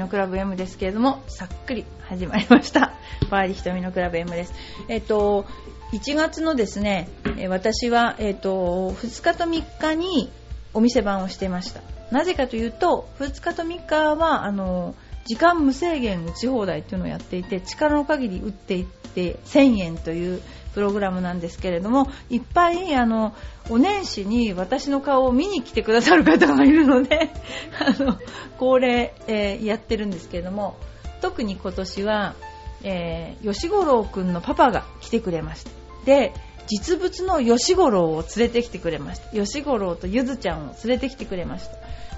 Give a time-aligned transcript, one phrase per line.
[0.00, 2.94] のクラブ M ですけれども、さっくり始まりました。
[3.30, 4.52] バーディ瞳のクラブ M です。
[4.88, 5.46] えっ、と、
[5.92, 7.08] 1月のですね、
[7.48, 10.30] 私は、えっ、と、2日と3日に
[10.72, 11.82] お店番をしてました。
[12.10, 14.94] なぜかというと、2日と3日は、あの、
[15.26, 20.42] 時間無制限打ち放題というのをやっていて、力の限り打っていって1000円という
[20.74, 23.34] プログラムなんですけれどもいっぱいあの
[23.68, 27.30] お年始に私の顔を見に来てくださる方がいるので
[27.78, 28.18] あの
[28.58, 30.76] 恒例、えー、やってるんですけれども
[31.20, 32.34] 特に今年は、
[32.82, 35.70] えー、吉五郎くんのパパが来てくれました
[36.04, 36.32] で
[36.66, 41.74] 実物の吉五郎を連れてきてくれました吉五郎とゆずちゃんを連れてきてくれました。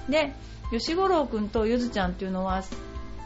[0.09, 0.33] で
[0.71, 2.63] 吉五郎くんとゆずちゃんっていうのは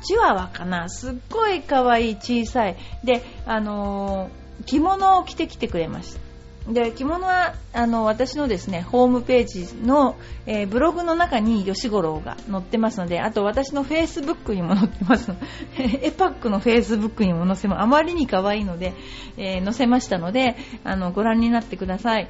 [0.03, 2.77] チワワかなすっごい可愛い小さい。
[3.03, 6.27] であのー着物を着てきてくれました。
[6.67, 15.31] で着物はあの私のですねホームページの、えー、ブログの中に吉五郎が載ってますのであと私のフェイスブックにも載ってます
[15.79, 18.93] エパックのフェイスブックにも載せますあまりに可愛いので、
[19.37, 22.27] えー、載せましたのであのご覧になってください、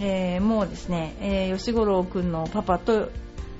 [0.00, 3.08] えー、もうですね、え吉五郎くんのパパと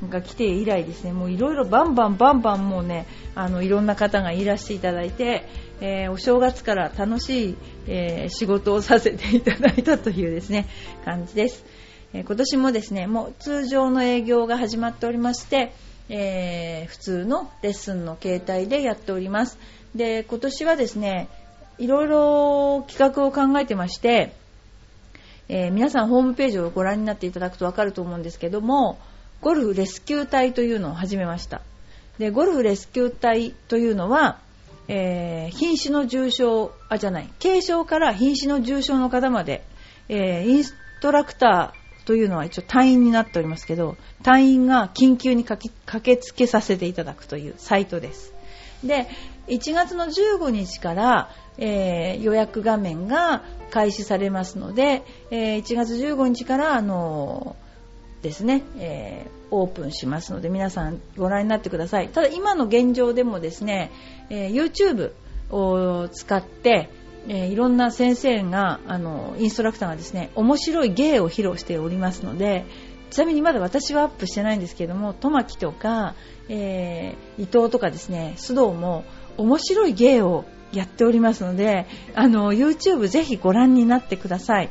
[0.08, 1.12] が来て以来ですね。
[1.12, 5.46] もういろいろバンバンバンバンもうねあのいろんな方がいらしていただいて、
[5.80, 10.66] えー、お正月から楽しい、えー、仕事をさせていただいたというですね
[11.04, 11.64] 感じです、
[12.12, 15.72] えー、今年もですねもう通常の営業が始まっておりまして、
[16.08, 19.58] え普通のレッスンの形態でやっております。
[19.94, 21.28] で今年はですね
[21.78, 24.34] いろいろ企画を考えてまして、
[25.48, 28.98] え皆さんホームページをご覧になっていただくと分かると思うんですけども
[29.42, 31.62] ゴルフレスキュー隊というのを始めました。
[32.18, 34.38] でゴルフレスキュー隊というのは、
[34.86, 39.64] えー、瀕死の重症あじゃない軽症から瀕死の重症の方まで、
[40.08, 45.72] えー、インストラクターというのは一応隊員になっておりますけど隊員が緊急に駆
[46.02, 48.32] けつけさせていただくというサイトです。
[48.84, 49.08] で
[49.48, 53.42] 1月の15日から、えー、予約画面が
[53.72, 57.56] 開始されますので、えー、1月15日からあの
[58.22, 63.90] ですね、えー、オープンしますので皆さんご覧になってくださいただ今の現状でもですね、
[64.30, 65.12] えー、YouTube
[65.50, 66.88] を使って、
[67.28, 72.64] えー、いろんな先生があのインストラクターがですね面白い芸を披露しておりますので
[73.10, 76.14] ちなみにまだ私はアップしてないんですけどもトマキとか、
[76.48, 79.04] え、伊藤とかですね須藤も
[79.36, 84.70] 面白い芸をやっておりますのであの YouTube ぜひご覧になってください。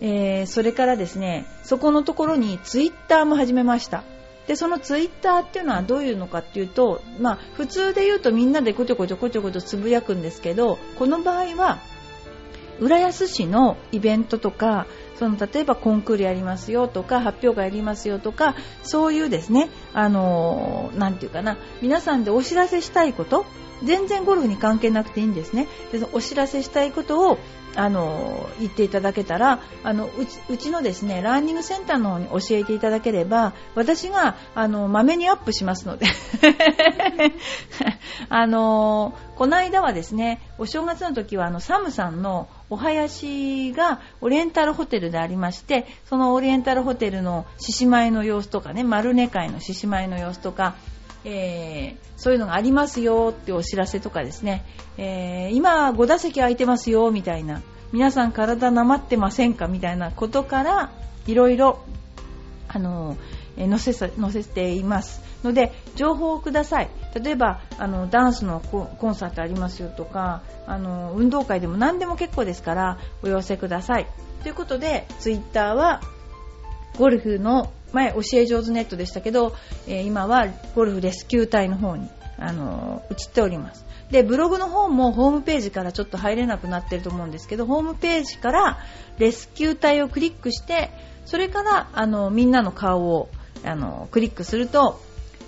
[0.00, 4.02] えー、それからですねそこのところにツイッターも始めました。
[4.46, 11.78] でそのツイッターっていうのはどういうのかっていうと、まあ、普通で言うとみんなでこちょこちょこちょこちょつぶやくんですけどこの場合は
[12.78, 14.86] 浦安市のイベントとか
[15.18, 23.46] その例えばコンクールやりますよとか発表会やりますよとかそういうですねあのー、て言うかな皆さんでお知らせしたいこと
[23.82, 25.66] 全然ゴルフに関係なくていいんですね。
[25.92, 27.38] でお知らせしたいことを
[27.76, 30.08] あの言っていただけたらあの
[30.48, 36.06] うちのですねラーニングセンターの方に教えていただければ私があのまめにアップしますので。
[38.28, 43.08] あのこの間はですねお正月の時はあのサムさんのお囃
[43.72, 50.74] 子がオリエンタルホテルでありましてそのオリエンタルホテルの獅子舞の様子とかね丸根会の獅子舞の様子とか
[51.24, 54.64] えー、そういうのがありますよってお知らせとかですね、
[54.98, 57.62] えー、今5打席空いてますよみたいな。
[57.92, 60.90] 皆さん体なまってませんかみたいなことから
[61.28, 61.78] いろいろ
[62.66, 63.16] あの
[63.56, 65.22] 載せ載せています。
[65.44, 66.88] ので情報をください。
[67.14, 74.08] 例えばあのダンスのコンサートありますよとかあの運動会でも何でも結構ですからお寄せください。
[74.42, 76.00] ということでツイッターは
[76.98, 79.54] ゴルフの前教え上手ネットでしたけど、
[79.88, 82.08] え、今はゴルフレスキュー隊の方に、
[82.38, 83.84] あのー、移っております。
[84.10, 88.78] でブログの方もホームページからちょっと入れなくなってると思うんですけどホームページから
[89.18, 90.90] レスキュー隊をクリックして
[91.24, 93.28] それからあのみんなの顔を
[93.64, 95.00] あのクリックすると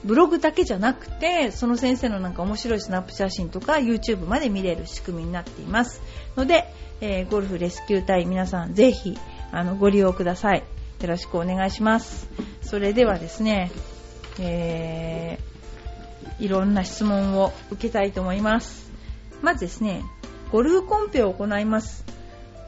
[0.04, 6.00] ブログだけじゃなくてその先生のなんか面白いスナップ写真とか YouTube まで見れる仕組みになっています。
[6.36, 9.18] ので、えー、ゴルフレスキュー隊皆さんぜひ
[9.52, 10.64] あのご利用ください。
[11.00, 12.28] よろしくお願いします。
[12.62, 13.70] それではですね、
[14.40, 18.90] えー、いろんな質問を受けたいと思います。
[19.42, 20.02] まずですね、
[20.50, 22.04] ゴルフコンペを行います。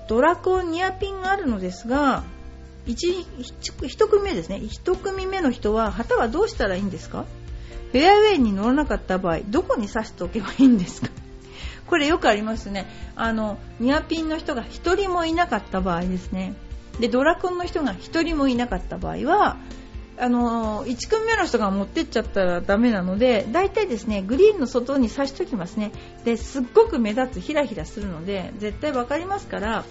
[0.09, 2.23] ドラコンニアピンがあるのですが、
[2.87, 3.27] 1,
[3.83, 7.27] 1組目ですね、1組目の人は旗はどうしたらいいんですか？
[7.93, 11.09] フェアウェイに乗らなかった場合、どこに刺しておけばいいんですか？
[11.87, 12.87] これよくありますね。
[13.17, 16.55] あの、ニアピンの人が1人もいなかった場合ですね。
[17.00, 19.56] でドラコンの人が1人もいなかった場合は
[20.21, 25.93] あの1組目の人が持ってっちゃったらダメなので大体ですねグリーンの外に刺しときますね。
[26.25, 29.85] ですっごく目立つひらひらするので絶対分かりますから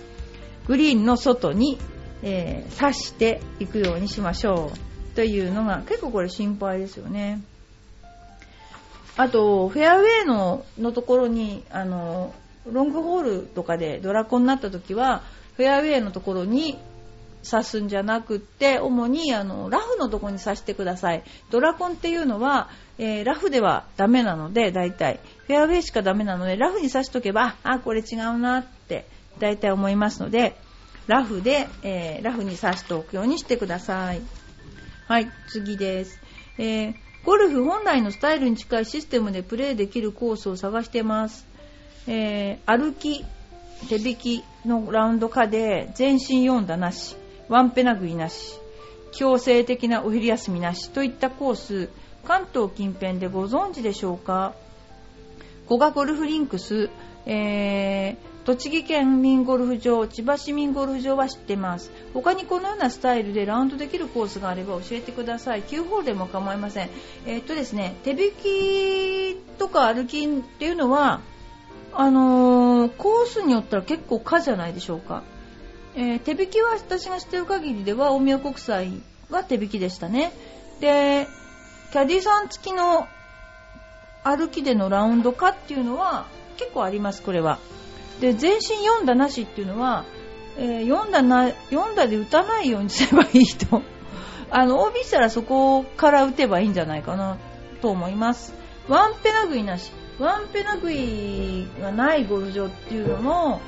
[0.68, 1.78] グリーンの外に、
[2.24, 5.16] えー、刺していくようにしましょう。
[5.16, 7.42] というのが結構これ心配ですよね。
[9.16, 12.36] あとフェアウェイののところにあの
[12.72, 15.24] ロングホールとかでドラコンになった時は
[15.56, 16.78] フェアウェイのところに
[17.50, 21.24] 刺すんじゃなくって主にあのラフのとこに刺してください。
[21.50, 25.20] ドラコンっていうのは、えー、ラフではダメなので大体。
[25.48, 29.06] フェアウェイしかダメなのでラフに刺しとけばあこれ違うなって
[29.40, 30.58] 大体思いますので
[31.08, 34.22] ラフで、えー、ラフに刺しておくようにしてください。
[35.08, 36.20] はい次です、
[36.58, 41.46] えー、ゴルフ本来のスタイルに近いシステムでプレーできるコースを探してます、
[42.08, 43.24] え歩き
[43.88, 47.16] 手引きのラウンド化で全身4打なし。
[47.50, 48.60] ワンペナグイなし、
[49.12, 51.90] 強制的なお昼休みなしといったコース、
[52.26, 54.54] 関東近辺でご存知でしょうか？
[55.68, 56.90] 古賀ゴルフリンクス、
[57.26, 61.92] えー、栃木県民ゴルフ場、千葉市民ゴルフ場は知ってます。
[62.14, 65.64] 他にこのようなスタイルでラウンドできるコースがあれば教えてください。
[65.64, 66.90] 9ホールでも構いません。
[67.26, 71.22] えー、っとですね、手引きとか歩きっていうのは、
[71.94, 75.24] あのー、コースによったら結構可じゃないでしょうか。
[75.98, 78.92] えー、手引きは私が知ってる限りでは大宮国際
[79.32, 80.32] が手引きでしたね。
[80.80, 81.28] で、
[81.92, 83.08] キャディさん付きの
[84.24, 86.28] 歩きでのラウンド化っていうのは
[86.58, 87.58] 結構あります、これは。
[88.22, 90.06] で、全身4打なしっていうのは、
[90.60, 93.82] えー、4打な、4打で打たないようにすればいいと。
[94.52, 97.38] あの、OB したらそこから打てばいいんじゃないかな
[97.82, 98.54] と思います。
[98.88, 99.92] ワンペナグイなし。
[100.20, 103.62] ワンペナグイがないゴルフ場っていうのも、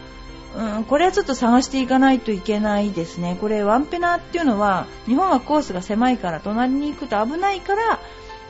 [0.57, 3.37] うん、これはちょっと探していかないといけないですね。
[3.39, 7.99] これワンペナっていうのは日本はコースが狭いから隣に行くと危ないから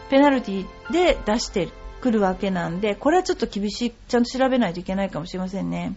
[0.09, 1.67] ペナルティで出して
[1.99, 5.95] くるわけなんでこれはちょっと厳しいちゃんと調べないといけないかもしれませんね。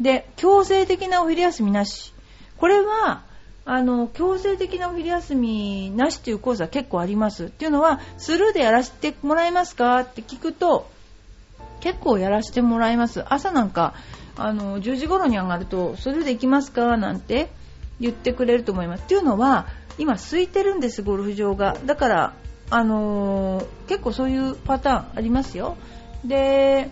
[0.00, 2.14] で強制的なお昼休みなし
[2.56, 3.22] これは
[3.66, 10.00] あの強制的なお昼休みなしというコースは結構ありますっていうのはスルーでやらせてもらえますか？
[10.00, 10.90] って聞くと
[11.80, 13.94] 結構やらせてもらいます朝なんか
[14.42, 16.96] あの10時頃に上がるとそれで行きますか？
[16.96, 17.50] なんて
[18.00, 19.02] 言ってくれると思います。
[19.04, 19.66] っていうのは
[19.98, 22.32] 今空いてるんですゴルフ場がだから
[22.70, 25.76] あのー、結構そういうパターンありますよ。
[26.24, 26.90] で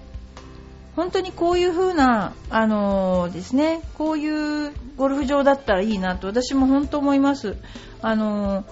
[0.97, 7.56] 本当にこういう風な、あのー、ですね、こういうゴルフ場だったらいいなと私も本当思います。
[8.03, 8.67] あのー、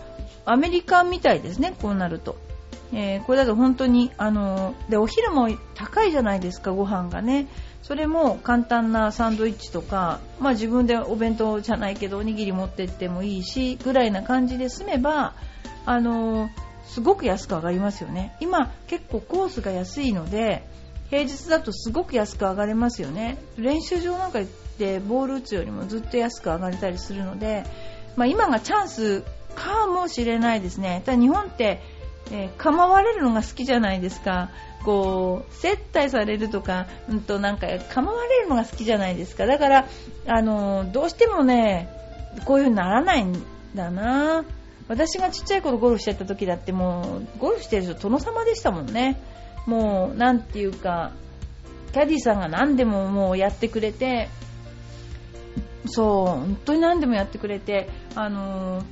[0.44, 2.36] アメリカみたいですね、こうなると。
[2.92, 7.48] えー、これだと本当に、あのでお昼も高いじゃないですか、ご飯がね。
[7.82, 15.34] それも簡単なサンドイッチとか、まあ、自分でお弁当じゃないけどおにぎり持ってってもいいしぐらいな感じで済めば
[15.84, 16.50] あの
[16.84, 18.34] すごく安く上がりますよね。
[18.40, 20.64] 今結構コースが安いので
[21.10, 23.38] 平日だとすごく安く上がれますよね。
[23.56, 27.64] 練習場なんか行ってボール打つよりもずっと安く上がれたりするので、
[28.16, 29.22] まあ、今がチャンス
[29.54, 31.02] かもしれないですね。
[31.06, 31.80] ただ日本って、
[32.30, 34.50] えー、構われるのが好きじゃないですか。
[34.84, 39.46] こう接待されるとか、うんとなんか構われるのが好きじゃないですか。
[39.46, 39.86] だから
[40.26, 41.88] あのどうしてもね
[42.44, 43.42] こういう風にならないん
[43.74, 44.44] だな。
[44.88, 49.20] 私がちっちゃい頃ゴルフしてた時だってもうゴルフしてる人殿様でしたもんね。
[49.66, 51.12] もうなんていうか
[51.92, 54.28] キャディさんが何でももうやってくれて
[55.86, 58.84] そう本当に何でもやってくれてあの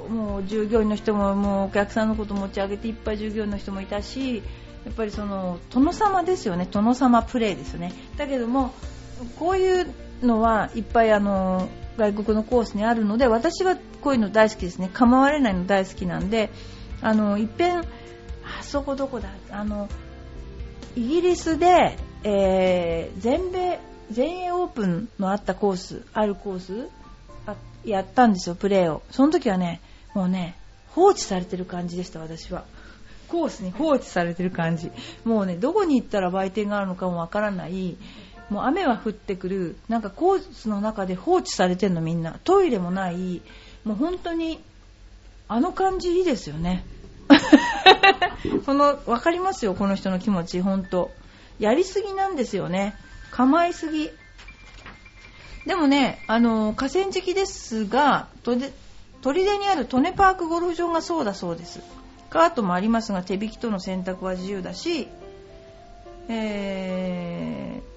[0.00, 4.42] もう従業員の人ももうお客さんのこと持ち上げていっぱい従業員の人もいたし
[4.84, 6.66] やっぱりその殿様ですよね。
[6.70, 7.92] 殿様プレーですよね。
[8.16, 8.72] だけども
[9.38, 9.86] こういう
[10.22, 14.90] のはいっぱいあの外国のコースにあるので私はこういうの大好きですね。
[14.92, 16.50] 構われないの大好きなんで
[17.00, 17.84] あのいっぺんあ
[18.62, 19.28] そこどこだ。
[19.50, 19.88] あの
[20.96, 23.78] イギリスで、えー、全米
[24.10, 26.88] 全英オープンのあったコースあるコース
[27.84, 29.02] やったんですよプレーを。
[29.10, 29.80] その時はね
[30.14, 30.56] もうね
[30.90, 32.64] 放置されてる感じでした私は。
[33.28, 34.90] コースに放置されてる感じ。
[35.24, 37.96] もうねどこに行ったら売店があるのかもわからない。
[38.50, 39.76] もう雨は降ってくる。
[39.88, 42.38] なんかコースの中で放置されてるのみんな。
[42.44, 43.40] トイレもない。
[43.84, 44.60] もう本当に
[45.48, 46.84] あの感じいいですよね。
[48.66, 51.10] その分かりますよこの人の気持ち本当。
[51.58, 52.94] やりすぎなんですよね。
[53.30, 54.10] 構いすぎ。
[55.66, 58.56] でもねあの河川敷ですが砦
[59.58, 61.80] にある利根パークゴルフ場がそうだそうです。
[62.30, 65.08] カートもありますが手引きとの選択は自由だし、
[66.28, 67.92] えー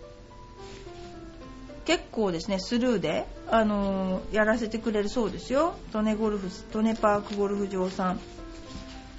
[1.86, 5.76] 結構ですねスルーで、あの、やらせてくれるそうですよ。
[5.94, 8.20] 利根ゴルフ利根パークゴルフ場さん。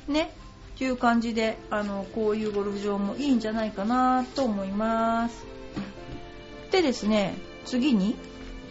[0.08, 0.32] ね
[0.74, 5.44] っていう感じであのこういうゴルフ場もいいんじゃないかなと思います。
[6.70, 7.34] でですね
[7.64, 8.14] 次に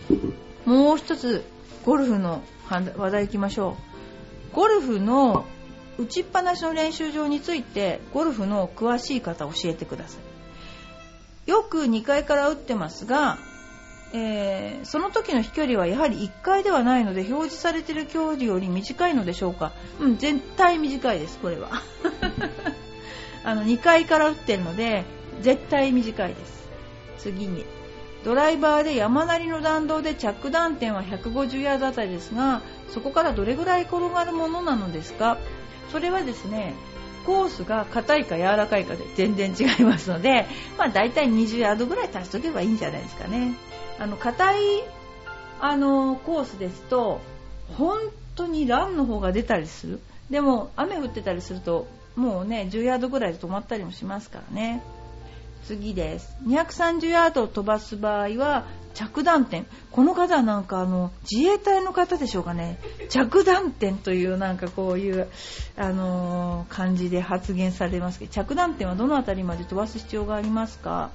[0.65, 1.43] もう一つ
[1.85, 3.77] ゴルフの話題いきましょ
[4.51, 4.55] う。
[4.55, 5.45] ゴルフの
[5.97, 10.17] 打ちっぱなしの練習場についてゴルフの詳しい方教えてくださ
[11.47, 11.50] い。
[11.50, 13.38] よく2階から打ってますが
[14.13, 19.74] えー、その時の飛距離はやはり1回ではないので表示されている距離より短いのでしょうか。
[20.00, 21.69] うん絶対短いですこれは。
[23.43, 25.03] あの2階から打ってるので
[25.41, 26.69] 絶対短いです。
[27.19, 27.65] 次に。
[28.25, 35.38] ドライバーで山なりの弾道で着弾点は150ヤードあたりですがそこからどれぐらい転がるものなのですか？
[35.91, 36.74] それはですね
[37.25, 43.53] コースが硬いか柔らかいかで全然違いますので、まあ、大体20ヤードぐらい足しとけばいいんじゃないですかね。
[44.00, 44.84] あの硬い
[45.62, 47.22] あのコースですと
[47.77, 48.00] 本
[48.36, 50.00] 当にランの方が出たりする。
[50.32, 54.82] でも雨降ってたりするともうね10ヤードぐらいで止まったりもしますからね。
[55.65, 56.36] 次です。
[56.45, 59.65] 230ヤードを飛ばす場合は着弾点。
[59.91, 62.79] この方はなんかあの自衛隊の方でしょうかね。
[63.10, 65.27] 着弾点というなんかこういう
[65.75, 71.10] あのー、感じで発言されますけど着弾点はどの辺りまで飛ばす必要がありますか？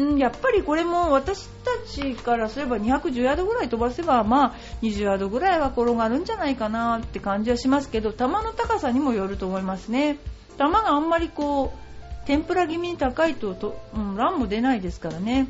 [0.00, 10.18] ん、やっぱりこれも私たちからすれば210ヤードぐらい飛ばせば、まあ、20ヤードぐらいは転がるんじゃないかなって感じはしますけど球の高さにもよると思いますね。
[10.58, 11.89] 球があんまりこう
[12.26, 15.48] 天ぷら気味に高いとと、うん、ランも出ないですからね。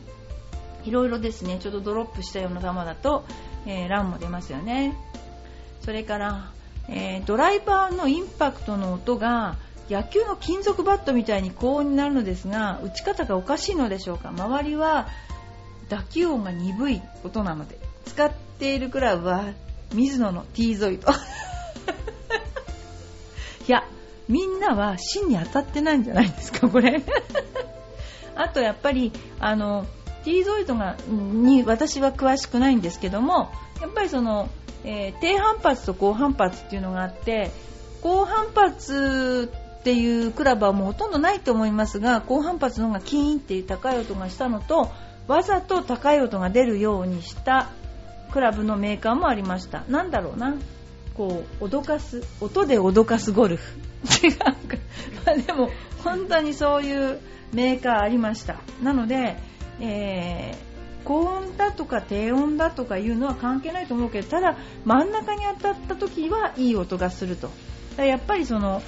[0.85, 3.25] いろいろですねちょっとドロップしたような球だと、
[3.67, 4.97] えー、ランも出ますよね。
[5.83, 6.51] それから、
[6.89, 9.57] えー、ドライバーのインパクトの音が
[9.91, 15.09] 野球の金属バットみたいに高音になるのですが打ち方がおかしいのでしょうか周りは
[15.89, 19.47] 打球音が鈍い音なので使っているクラブは
[19.93, 21.11] 水野の T ゾイド
[23.67, 23.83] いや
[24.31, 27.03] みんなは芯に当たってないんじゃないですかこれ。
[28.37, 29.85] あとやっぱりあの
[30.25, 34.49] T ゾイドがに私は詳しくないんですけどもやっぱりその、
[34.85, 37.51] えー、低反発と高反発っていうのがあって
[38.03, 44.91] 高反発っていうクラブはもうほとんどないと思いますが高反発の方がキーンっていう高い音がしたのと
[45.27, 47.71] わざと高い音が出るようにした
[48.31, 49.83] クラブのメーカーもありました。
[49.89, 50.55] なんだろうな。
[51.21, 53.79] こう脅かす音で脅かすゴルフ。
[54.25, 54.47] 違うか、
[55.27, 55.69] まあ、でも
[56.03, 57.21] 本当にそういう
[57.53, 58.57] メーカーありました。
[58.83, 59.37] なので、
[59.81, 67.51] えー、高音だとか低音だとかいうのは関係ないと思うけどただ真ん中に当たった時はいい音がすると。
[67.99, 68.81] やっぱりその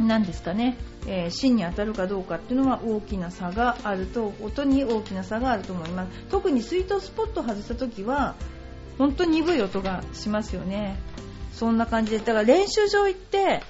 [0.00, 6.24] 何ですかね、えー、芯に当たるかどうかっていうのは大きな差があると音に大きな差があると思います。
[6.30, 8.34] 特にスイートスポット外した時は
[8.98, 10.96] 本当に鈍い音がしますよね。
[11.54, 13.62] そんな感じでだから練習場行って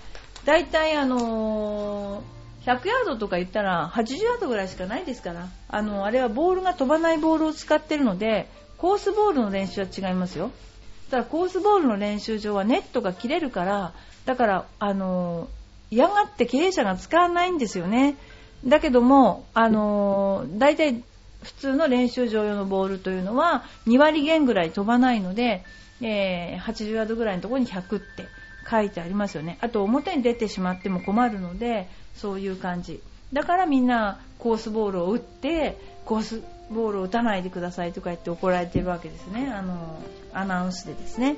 [0.45, 8.49] だいたいあのー、100ヤードとか言ったら80ヤードぐらいしかないですからあのあれはボールが飛ばないボールを使ってるので
[8.79, 10.51] コースボールの練習は違いますよ
[11.11, 13.93] ただコースボールの練習場はネットが切れるから
[14.25, 15.65] だからあのー
[15.95, 18.17] 嫌がって経営者が使わないんですよね。
[18.67, 21.05] だけども、あのー、大体
[21.43, 25.63] 普通の練習場用のボールというのは2割減ぐらい飛ばないので、
[26.01, 28.27] えー、80ヤードぐらいのところに100って
[28.69, 29.59] 書いてありますよね。
[29.61, 33.01] あと表に出てしまっても困るので、そういう感じ。
[33.33, 39.53] だからみんなコースボールを打って、コースボールを打たないでくださいとか言って怒られてるわけですね。
[39.53, 40.01] あの、
[40.33, 41.37] アナウンスでですね。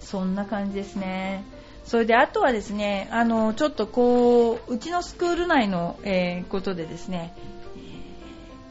[0.00, 1.44] そんな感じですね。
[1.84, 7.32] それであとはですねあのちょっとこううちのスクール内の、えー、ことでですね、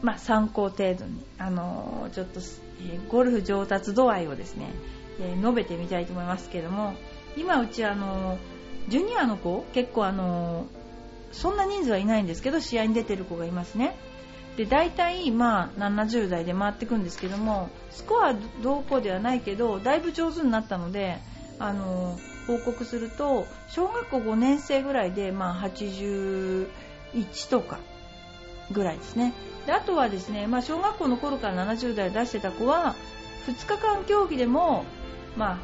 [0.02, 2.40] まあ、参考程度にあのちょっと、
[2.80, 4.70] えー、ゴルフ上達度合いをですね、
[5.20, 6.94] え述べてみたいと思いますけども
[7.36, 8.38] 今うちあの
[8.88, 10.66] ジュニアの子結構あの
[11.32, 13.94] そんな人数はいないんですけど試合に出てる子がいますね。
[14.56, 21.18] で大体、まあ、70代で回っていくんですけどもスコアどうこうではないけどだいぶ上手になったので
[21.58, 26.66] あの報告すると小学校5年生ぐらいで、まあ、81
[27.48, 27.78] とか
[28.70, 29.32] ぐらいですね。
[29.66, 32.94] であとはですね、まあ、小学校の頃から70代出してた子は
[33.46, 34.84] 2日間競技でも、
[35.36, 35.60] ま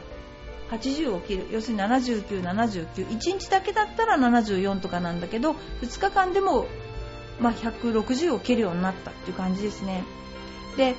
[0.70, 1.46] あ、80を切る。
[1.50, 6.66] 要するに79、79 1日だけだったら74とかなんだけど2日間でも、
[7.40, 10.04] まあ、160を切るようになったっていう感じですね。
[10.76, 10.94] で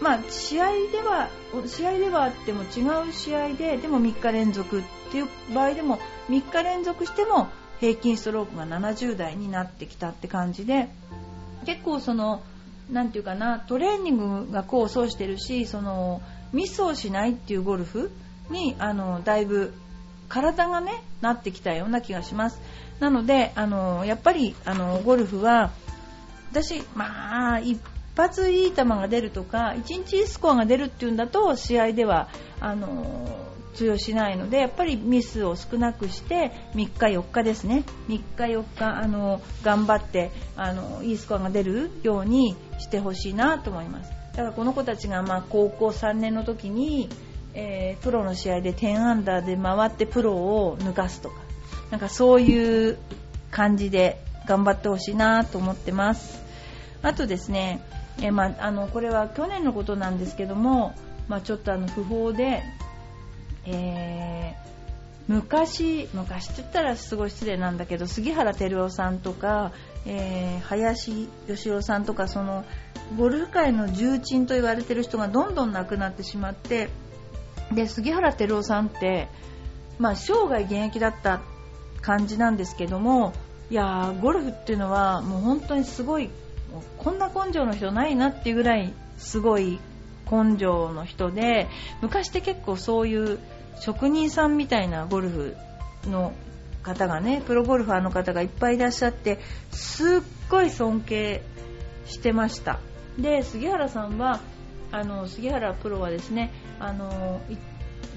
[0.00, 1.30] まあ、試合では
[1.66, 5.98] 試合ではあっても違う試合ででも3日連続っていう場合でも
[6.28, 7.48] 3日連続しても
[7.80, 10.88] 平均ストロークが70台になってきたって感じで
[11.66, 12.42] 結構その
[12.90, 18.10] なんていうかなトレーニングが功を奏してるしそのミスをしないっていうゴルフ
[18.50, 19.74] にあのだいぶ
[20.28, 22.60] 体がねなってきたような気がします。
[23.00, 25.72] なのであのやっぱりあのゴルフは
[26.50, 27.80] 私まあ一
[28.16, 32.28] 発いい球が出るとか1日いいスコアが出るっていうんだと試合では
[32.60, 33.45] あの
[33.76, 37.84] 通用しないのでやっぱりミスを少なくして3日4日ですね。
[38.08, 44.10] 3日4日あの頑張ってあのいいスコアが出るようにしてほしいなと思います。
[44.32, 47.08] だからこの子たちがまあ高校3年の時に、
[47.54, 51.46] えー、プロの試合で10アンダーで回ってプロを抜かすとか。
[51.90, 52.98] なんかそういう
[53.50, 56.42] 感じで頑張ってほしいなと思ってます。
[57.02, 57.80] あとですね、
[58.18, 60.94] えー、まあ、あのこれは去年のことなんですけども、
[61.28, 62.62] まあ、ちょっとあの不法で
[63.66, 69.72] えー、昔昔って言ったらすごい失礼なんだけど杉原照夫さんとか、
[70.06, 72.64] えー、林義郎さんとかその
[73.16, 76.88] ゴルフ界の重鎮と言われてる人がどんどん亡くなってしまって
[77.72, 79.28] で杉原照夫さんって、
[79.98, 81.40] まあ、生涯現役だった
[82.00, 83.32] 感じなんですけども
[83.70, 86.30] いやゴルフっていうのはもう本当にすごい
[86.98, 89.80] こんな根性の人ないなっていうぐらいすごい
[90.30, 91.68] 根性の人で
[92.02, 93.38] 昔って結構そういう
[93.80, 95.56] 職人さんみたいなゴルフ
[96.06, 96.32] の
[96.82, 99.40] 方がねプロゴルファーの方がいっぱいいらっしゃって
[99.70, 101.42] すっごい尊敬
[102.06, 102.78] してました。
[103.18, 104.40] で杉原さんは
[104.92, 107.40] あの杉原プロはですねあの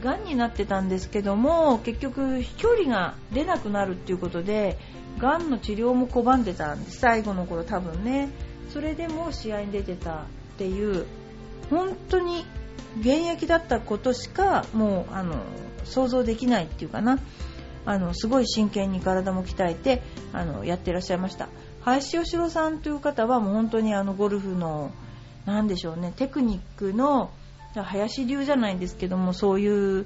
[0.04, 4.78] がんになってたんですけども結局飛距離が出なくなるっていうことで
[5.18, 7.00] がんの治療も拒んでたんです。
[7.00, 8.30] 最後の頃多分ね。
[8.70, 10.26] それでも試合に出てたっ
[10.58, 11.06] ていう
[11.72, 12.46] 本当に
[13.00, 15.36] 現役だったことしかもうあの
[15.84, 17.20] 想像できないっていうかな。
[17.86, 21.48] あのすごい真剣に体も鍛えてあのやってらっしゃいました。
[21.82, 24.92] 林義郎さんという方はもう本当にあのゴルフの
[25.46, 27.32] 何でしょうねテクニックの
[27.74, 30.06] 林流じゃないんですけどもそういう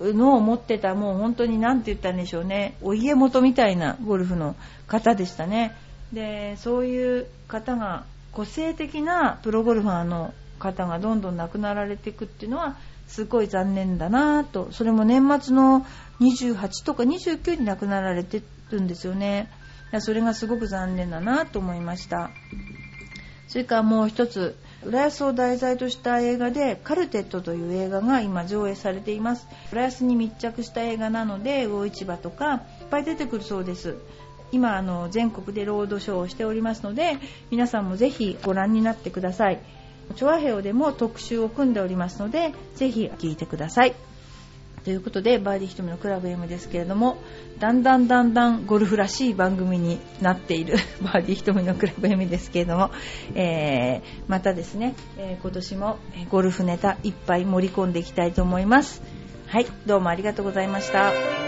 [0.00, 5.76] のを持ってたもう本当に何て言ったんでしょうねお家元みたいなゴルフの方でしたね。
[6.12, 14.68] でそういう方が個性的なプロゴルファーの方がどんどん亡くなられていくっていうのはすごい残念だなと。
[14.72, 15.86] それも年末の
[16.20, 19.50] 28とか29に亡くなられてるんですよね。
[20.00, 22.30] それがすごく残念だなと思いました。
[23.48, 29.46] それからもう一つ浦安を題材とした映画で「カルテット」という映画が今上映されています。
[29.72, 33.96] 浦安に密着した映画なので魚市場とかいっぱい出てくるそうです。
[34.52, 37.18] 今あの全国でロードショーをしておりますので
[37.50, 39.60] 皆さんもぜひご覧になってください。
[40.16, 43.94] チョアヘオでも特集を組んでおりますのでぜひ聞いてください。
[44.84, 47.16] ということでバーディーひとみのクラブ M ですけれども
[47.58, 52.90] だんだんだんだんゴルフらしい番組になっている バーディーひとみのクラブ M ですけれども、
[53.34, 55.96] えー、またですね、えー、今年も
[56.30, 59.02] ゴルフネタいっぱい盛り込んでいきたいと思います。
[59.46, 61.43] はいどうもありがとうございました。